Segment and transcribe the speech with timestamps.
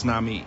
[0.00, 0.40] s nami.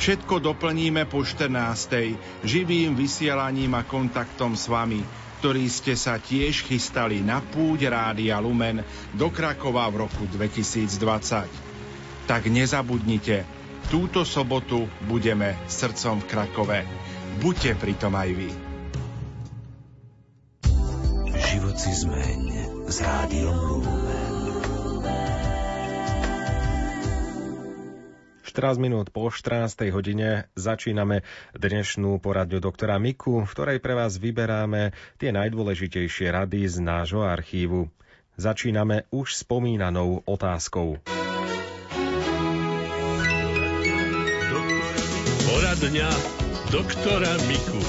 [0.00, 2.44] Všetko doplníme po 14.
[2.44, 5.04] živým vysielaním a kontaktom s vami,
[5.40, 8.80] ktorí ste sa tiež chystali na púť Rádia Lumen
[9.12, 12.24] do Krakova v roku 2020.
[12.24, 13.44] Tak nezabudnite,
[13.92, 16.80] túto sobotu budeme srdcom v Krakove.
[17.40, 18.50] Buďte pritom aj vy.
[21.36, 22.40] Život si zmeň
[22.88, 24.05] s Rádiom Lumen.
[28.56, 29.92] 14 minút po 14.
[29.92, 31.20] hodine začíname
[31.52, 37.92] dnešnú poradňu doktora Miku, v ktorej pre vás vyberáme tie najdôležitejšie rady z nášho archívu.
[38.40, 40.96] Začíname už spomínanou otázkou.
[45.52, 46.08] Poradňa
[46.72, 47.80] doktora Miku.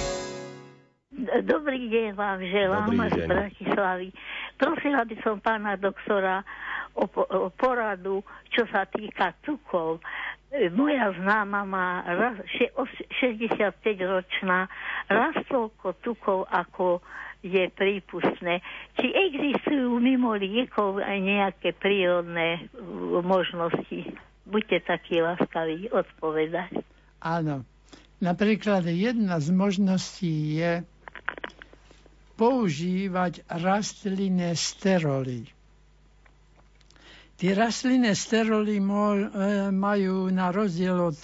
[1.48, 3.28] Dobrý deň vám želám Dobrý z deň.
[3.32, 4.08] Bratislavy.
[4.60, 6.44] Prosila by som pána doktora
[6.98, 10.02] o, o poradu, čo sa týka cukov.
[10.50, 14.66] E, Moja známa má raz, še, os- 65-ročná
[15.06, 17.06] raz toľko cukov, ako
[17.46, 18.66] je prípustné.
[18.98, 24.18] Či existujú mimo liekov aj nejaké prírodné uh, možnosti?
[24.48, 26.82] Buďte takí laskaví odpovedať.
[27.22, 27.62] Áno.
[28.18, 30.82] Napríklad jedna z možností je
[32.34, 35.57] používať rastlinné steroly.
[37.38, 38.86] Tie rastlinné steroly e,
[39.70, 41.18] majú na rozdiel od,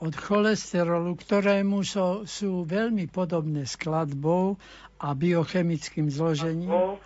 [0.00, 4.56] od cholesterolu, ktorému so, sú veľmi podobné skladbou
[4.96, 6.96] a biochemickým zložením,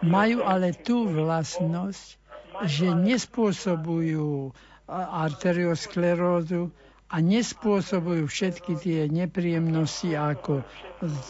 [0.00, 2.16] majú ale tú vlastnosť,
[2.64, 4.56] že nespôsobujú
[4.88, 6.72] a- arteriosklerózu
[7.12, 10.64] a nespôsobujú všetky tie nepríjemnosti ako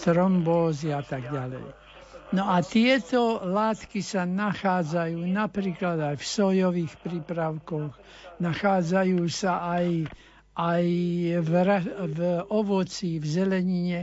[0.07, 1.88] trombózy a tak ďalej.
[2.29, 7.97] No a tieto látky sa nachádzajú napríklad aj v sojových prípravkoch,
[8.37, 10.13] nachádzajú sa aj,
[10.53, 10.85] aj
[11.41, 11.53] v,
[12.13, 12.21] v
[12.53, 14.01] ovoci, v zelenine.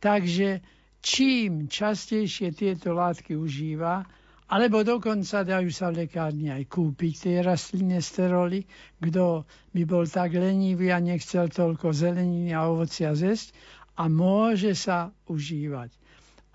[0.00, 0.64] Takže
[1.04, 4.00] čím častejšie tieto látky užíva,
[4.48, 8.64] alebo dokonca dajú sa v lekárni aj kúpiť tie rastlinné steroly,
[8.96, 9.44] kto
[9.76, 13.52] by bol tak lenivý a nechcel toľko zeleniny a ovocia zjesť
[14.00, 15.92] a môže sa užívať.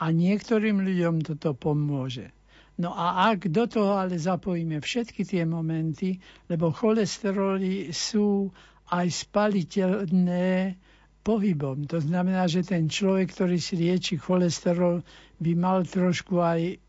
[0.01, 2.33] A niektorým ľuďom toto pomôže.
[2.81, 6.17] No a ak do toho ale zapojíme všetky tie momenty,
[6.49, 8.49] lebo cholesteroly sú
[8.89, 10.73] aj spaliteľné
[11.21, 11.85] pohybom.
[11.87, 15.05] To znamená, že ten človek, ktorý si lieči cholesterol,
[15.39, 16.81] by mal trošku aj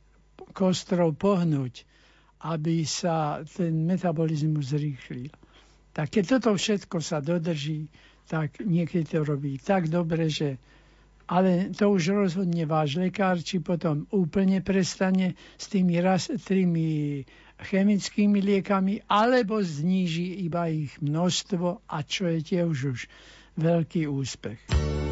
[0.56, 1.86] kostrou pohnúť,
[2.48, 5.30] aby sa ten metabolizmus zrýchlil.
[5.94, 7.86] Tak keď toto všetko sa dodrží,
[8.26, 10.58] tak niekedy to robí tak dobre, že
[11.28, 17.22] ale to už rozhodne váš lekár, či potom úplne prestane s tými, raz, tými
[17.60, 23.00] chemickými liekami, alebo zníži iba ich množstvo a čo je tiež už
[23.56, 25.03] veľký úspech.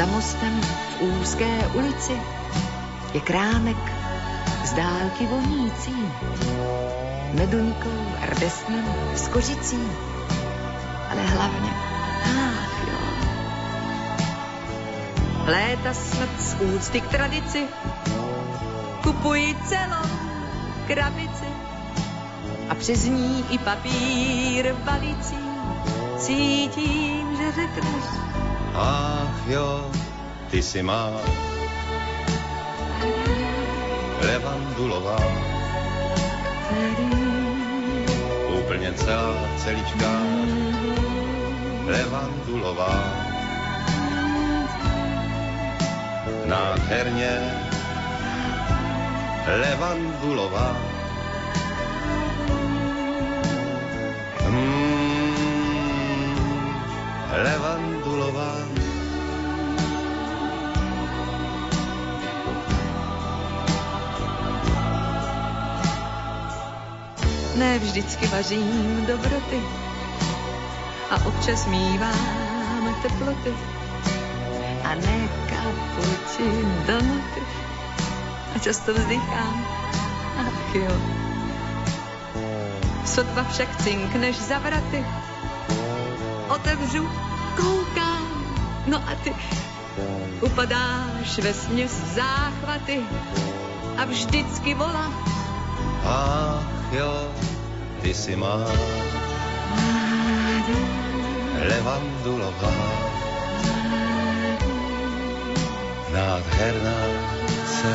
[0.00, 2.16] Za mostem v úzké ulici
[3.12, 3.76] je krámek
[4.64, 5.92] z dálky vonící.
[7.36, 8.00] Meduňkou,
[8.32, 8.84] rdesnem,
[9.14, 9.76] s kořicí,
[11.10, 11.70] ale hlavně,
[12.24, 12.98] ach jo.
[15.46, 17.68] Léta smrt z úcty k tradici,
[19.02, 20.08] kupuji celou
[20.86, 21.50] krabici
[22.68, 25.36] a přes ní i papír balící.
[26.18, 28.29] Cítím, že řekneš,
[28.74, 29.90] Ach jo,
[30.50, 31.10] ty si má
[34.22, 35.18] levandulová,
[38.48, 40.10] úplně celá celička
[41.86, 42.94] levandulová.
[46.46, 47.32] Nádherně
[49.46, 50.76] levandulová.
[54.48, 55.34] Mm,
[57.32, 57.89] levandulová.
[67.60, 69.60] Ne vždycky vařím dobroty.
[71.10, 73.52] A občas mívám teploty.
[74.84, 76.48] A ne kapuči
[76.86, 77.40] donuty
[78.56, 79.66] a často vzdychám,
[80.40, 80.96] ach jo.
[83.04, 85.06] Sotva však cinkneš za vraty,
[86.48, 87.08] otevřu,
[87.56, 88.24] koukám,
[88.86, 89.34] no a ty
[90.40, 93.00] upadáš ve směs záchvaty.
[93.98, 95.29] A vždycky volá,
[96.04, 97.12] Ach jo,
[98.02, 98.64] ty si má
[101.68, 102.74] levandulová.
[106.12, 107.00] Nádherná
[107.66, 107.94] se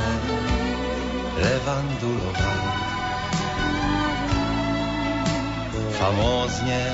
[1.42, 2.56] levandulová.
[6.00, 6.94] Famózně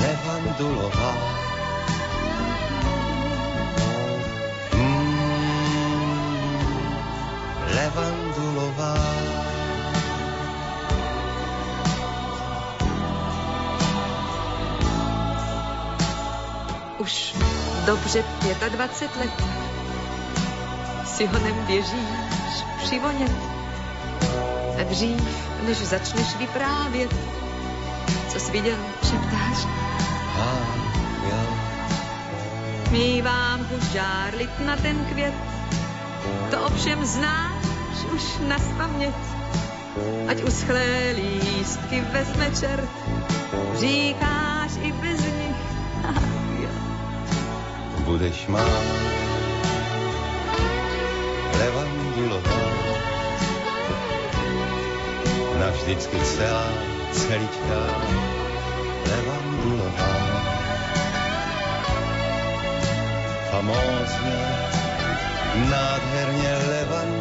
[0.00, 1.37] levandulová.
[16.98, 17.34] Už
[17.86, 18.24] dobře
[18.68, 19.44] 25 let
[21.06, 23.32] si honem běžíš přivonět.
[24.80, 27.14] A dřív, než začneš vyprávět,
[28.28, 28.76] co jsi viděl,
[29.10, 29.66] šeptáš.
[32.90, 35.34] Mívám tu žárlit na ten květ,
[36.50, 37.64] to ovšem znáš
[38.14, 39.14] už na spaměť.
[40.28, 42.90] Ať uschlé lístky vezme čert,
[43.74, 44.37] říkáš
[48.18, 48.66] budeš má
[51.54, 52.62] levandulová.
[55.60, 56.66] Navždycky celá,
[57.14, 57.80] celičká
[59.06, 60.14] levandulová.
[63.54, 64.38] Famózně,
[65.70, 67.17] nádherně levandulová.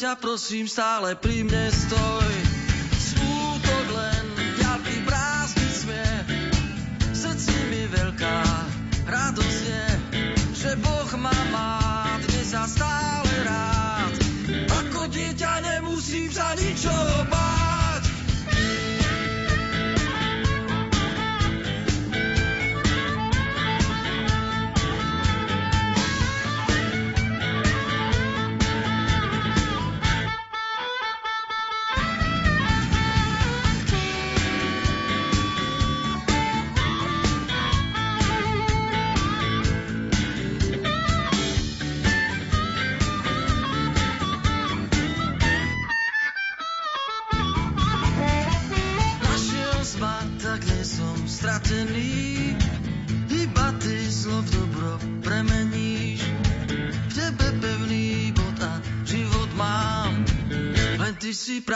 [0.00, 2.59] Ťa prosím stále pri mne stoj.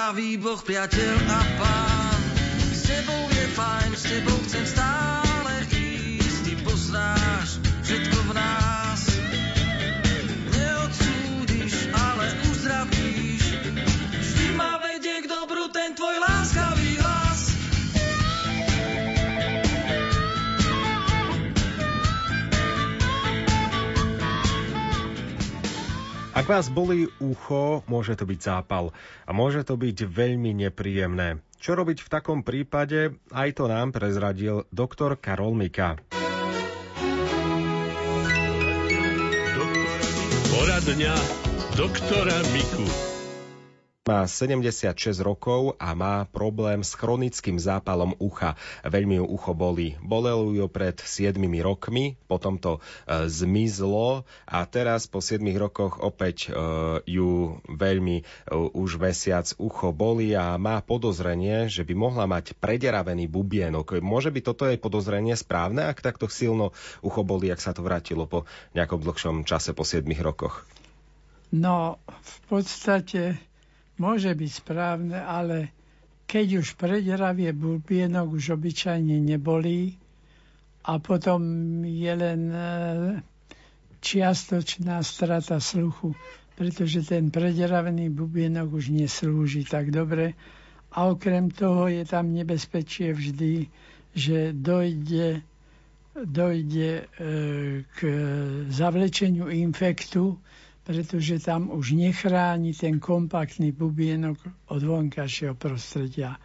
[0.05, 2.21] Pravý Boh, priateľ a pán.
[2.77, 4.34] S tebou je fajn, s tebou
[26.45, 28.93] Ak vás bolí ucho, môže to byť zápal
[29.25, 31.41] a môže to byť veľmi nepríjemné.
[31.57, 33.17] Čo robiť v takom prípade?
[33.33, 35.97] Aj to nám prezradil doktor Karol Mika.
[40.53, 41.17] Poradňa
[41.81, 43.14] doktora Miku.
[44.05, 48.53] Má 76 rokov a má problém s chronickým zápalom ucha.
[48.85, 49.97] Veľmi ju ucho bolí.
[50.05, 56.53] Bolelo ju pred 7 rokmi, potom to e, zmizlo a teraz po 7 rokoch opäť
[56.53, 56.61] e,
[57.09, 58.23] ju veľmi e,
[58.77, 64.05] už mesiac ucho bolí a má podozrenie, že by mohla mať prederavený bubienok.
[64.05, 68.29] Môže byť toto jej podozrenie správne, ak takto silno ucho bolí, ak sa to vrátilo
[68.29, 68.45] po
[68.77, 70.69] nejakom dlhšom čase po 7 rokoch?
[71.57, 73.41] No, v podstate
[73.97, 75.71] môže byť správne, ale
[76.25, 79.95] keď už predravie bubienok už obyčajne nebolí
[80.85, 81.41] a potom
[81.81, 82.61] je len e,
[84.01, 86.13] čiastočná strata sluchu,
[86.55, 90.37] pretože ten prederavený bubienok už neslúži tak dobre.
[90.95, 93.67] A okrem toho je tam nebezpečie vždy,
[94.15, 95.43] že dojde,
[96.15, 97.05] dojde e,
[97.83, 97.99] k
[98.71, 100.39] zavlečeniu infektu,
[100.85, 104.37] pretože tam už nechráni ten kompaktný bubienok
[104.69, 106.37] od vonkajšieho prostredia.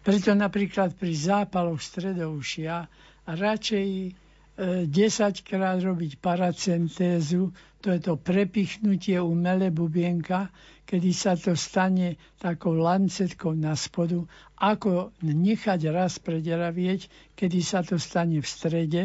[0.00, 2.84] Preto napríklad pri zápaloch stredoušia
[3.26, 3.88] radšej
[4.60, 4.92] 10
[5.40, 7.48] krát robiť paracentézu,
[7.80, 10.52] to je to prepichnutie umelé bubienka,
[10.84, 14.20] kedy sa to stane takou lancetkou na spodu,
[14.56, 19.02] ako nechať raz prederavieť, kedy sa to stane v strede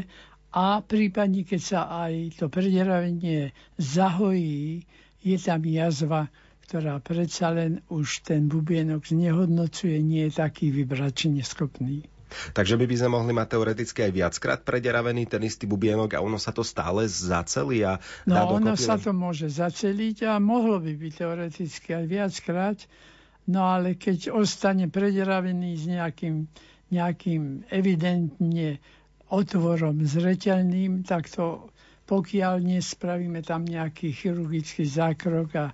[0.55, 4.87] a prípadne, keď sa aj to prederavenie zahojí,
[5.19, 6.31] je tam jazva,
[6.65, 12.07] ktorá predsa len už ten bubienok znehodnocuje, nie je taký vybračne schopný.
[12.55, 16.41] Takže by, by sme mohli mať teoreticky aj viackrát prederavený ten istý bubienok a ono
[16.41, 21.13] sa to stále zacelí a No ono sa to môže zaceliť a mohlo by byť
[21.15, 22.79] teoreticky aj viackrát,
[23.45, 26.49] no ale keď ostane prederavený s nejakým,
[26.89, 28.81] nejakým evidentne
[29.29, 31.69] otvorom zreteľným, tak to
[32.05, 35.67] pokiaľ nespravíme tam nejaký chirurgický zákrok a,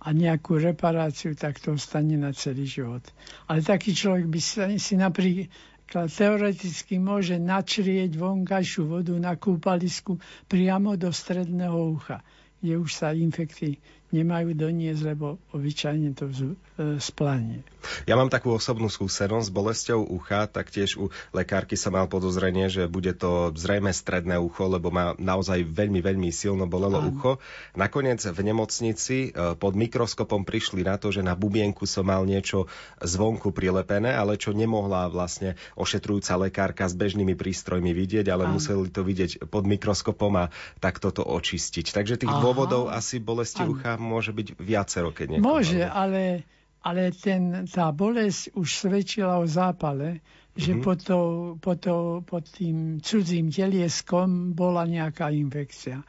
[0.00, 3.04] a nejakú reparáciu, tak to ostane na celý život.
[3.48, 4.40] Ale taký človek by
[4.80, 10.16] si napríklad teoreticky môže načrieť vonkajšiu vodu na kúpalisku
[10.48, 12.24] priamo do stredného ucha,
[12.64, 13.76] kde už sa infekty
[14.14, 16.54] nemajú doniesť, lebo obyčajne to e,
[17.02, 17.66] splanie.
[18.08, 22.70] Ja mám takú osobnú skúsenosť s bolesťou ucha, tak tiež u lekárky sa mal podozrenie,
[22.70, 27.10] že bude to zrejme stredné ucho, lebo ma naozaj veľmi, veľmi silno bolelo Áno.
[27.12, 27.32] ucho.
[27.76, 32.70] Nakoniec v nemocnici e, pod mikroskopom prišli na to, že na bubienku som mal niečo
[33.02, 38.56] zvonku prilepené, ale čo nemohla vlastne ošetrujúca lekárka s bežnými prístrojmi vidieť, ale Áno.
[38.56, 40.44] museli to vidieť pod mikroskopom a
[40.78, 41.90] takto to očistiť.
[41.90, 42.40] Takže tých Aha.
[42.40, 43.76] dôvodov asi bolesti Áno.
[43.76, 45.48] ucha môže byť viacero, keď niekoho...
[45.48, 46.44] Môže, ale,
[46.84, 50.20] ale ten, tá bolesť už svedčila o zápale,
[50.54, 50.84] že mm-hmm.
[50.86, 51.18] pod, to,
[51.58, 56.04] pod, to, pod tým cudzím telieskom bola nejaká infekcia.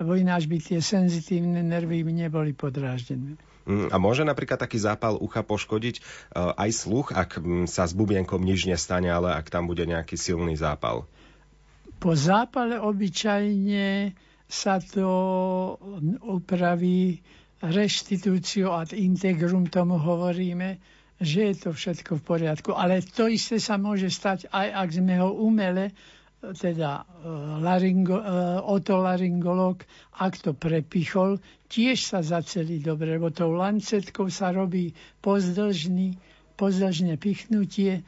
[0.00, 3.38] Lebo ináč by tie senzitívne nervy neboli podráždené.
[3.64, 7.96] Mm, a môže napríklad taký zápal ucha poškodiť uh, aj sluch, ak um, sa s
[7.96, 11.08] bubienkom nič nestane, ale ak tam bude nejaký silný zápal?
[11.96, 14.12] Po zápale obyčajne
[14.54, 15.10] sa to
[16.22, 17.18] upraví
[17.58, 20.78] reštitúciu ad integrum, tomu hovoríme,
[21.18, 22.70] že je to všetko v poriadku.
[22.70, 25.90] Ale to isté sa môže stať aj ak sme ho umele,
[26.44, 27.04] teda e,
[27.64, 28.24] laringo, e,
[28.68, 29.80] otolaryngolog,
[30.20, 31.40] ak to prepichol,
[31.72, 34.92] tiež sa zacelí dobre, lebo tou lancetkou sa robí
[35.24, 36.20] pozdĺžný,
[36.60, 38.04] pozdĺžne pichnutie,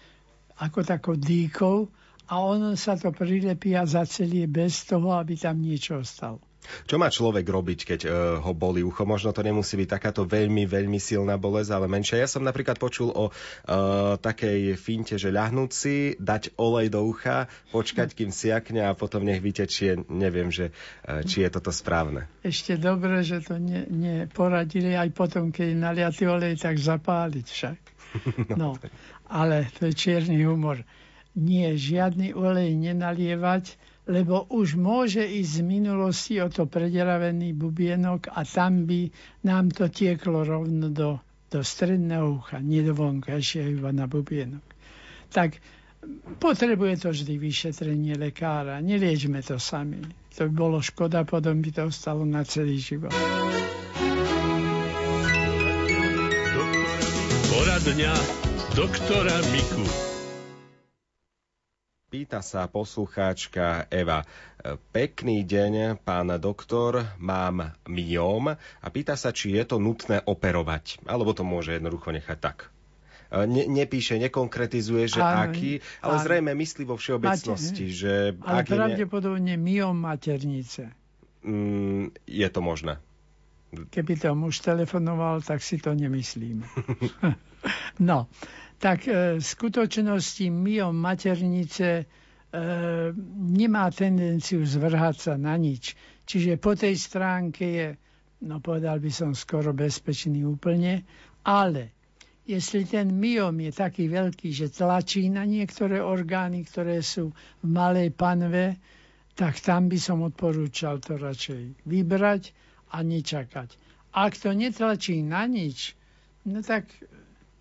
[0.60, 1.88] ako takou dýkou
[2.26, 6.42] a ono sa to prilepí a zacelie bez toho, aby tam niečo ostalo.
[6.86, 9.06] Čo má človek robiť, keď uh, ho boli ucho?
[9.06, 12.22] Možno to nemusí byť takáto veľmi, veľmi silná bolesť, ale menšia.
[12.22, 13.34] Ja som napríklad počul o uh,
[14.18, 19.38] takej finte, že ľahnúť si, dať olej do ucha, počkať, kým siakne a potom nech
[19.38, 20.06] vytečie.
[20.10, 20.74] Neviem, že,
[21.06, 22.26] uh, či je toto správne.
[22.42, 27.78] Ešte dobre, že to neporadili ne aj potom, keď naliatý olej, tak zapáliť však.
[28.56, 28.78] No,
[29.28, 30.80] ale to je čierny humor
[31.36, 33.76] nie žiadny olej nenalievať,
[34.08, 39.10] lebo už môže ísť z minulosti o to prederavený bubienok a tam by
[39.44, 44.64] nám to tieklo rovno do, do stredného ucha, nie do vonkajšieho iba na bubienok.
[45.28, 45.58] Tak
[46.38, 48.78] potrebuje to vždy vyšetrenie lekára.
[48.78, 49.98] Neliečme to sami.
[50.38, 53.10] To by bolo škoda, potom by to ostalo na celý život.
[57.50, 58.12] Poradňa
[58.78, 60.05] doktora Miku.
[62.16, 64.24] Pýta sa poslucháčka Eva.
[64.88, 71.36] Pekný deň, pán doktor, mám myom a pýta sa, či je to nutné operovať, alebo
[71.36, 72.72] to môže jednoducho nechať tak.
[73.28, 76.24] Ne, nepíše, nekonkretizuje, že áno, aký, ale áno.
[76.24, 78.12] zrejme myslí vo všeobecnosti, Máte, že...
[78.40, 79.60] Ale aký pravdepodobne ne...
[79.60, 80.96] myom maternice.
[81.44, 82.96] Mm, je to možné.
[83.92, 86.64] Keby to muž telefonoval, tak si to nemyslím.
[88.08, 88.32] no,
[88.76, 92.04] tak e, v skutočnosti myom maternice e,
[93.56, 95.96] nemá tendenciu zvrhať sa na nič.
[96.26, 97.88] Čiže po tej stránke je,
[98.44, 101.06] no povedal by som, skoro bezpečný úplne,
[101.46, 101.96] ale
[102.46, 108.14] jestli ten myom je taký veľký, že tlačí na niektoré orgány, ktoré sú v malej
[108.14, 108.78] panve,
[109.36, 112.42] tak tam by som odporúčal to radšej vybrať
[112.96, 113.68] a nečakať.
[114.16, 115.92] Ak to netlačí na nič,
[116.48, 116.88] no tak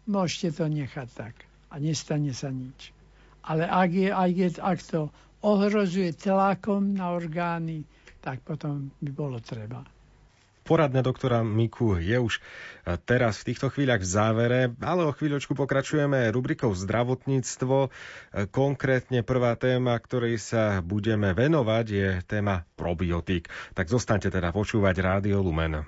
[0.06, 1.36] môžete to nechať tak
[1.70, 2.94] a nestane sa nič.
[3.46, 5.02] Ale ak, je, ak, je, ak to
[5.46, 7.86] ohrozuje tlakom na orgány,
[8.26, 9.86] tak potom by bolo treba.
[10.66, 12.42] Poradne doktora Miku je už
[13.06, 17.94] teraz v týchto chvíľach v závere, ale o chvíľočku pokračujeme rubrikou zdravotníctvo.
[18.50, 23.46] Konkrétne prvá téma, ktorej sa budeme venovať, je téma probiotík.
[23.78, 25.86] Tak zostaňte teda počúvať Rádio Lumen.